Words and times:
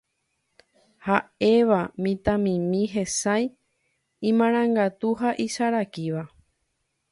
ha'éva 1.07 1.81
mitãmimi 2.07 2.81
hesãi, 2.95 3.45
imarangatu 4.33 5.15
ha 5.23 5.29
isarakíva. 5.49 6.25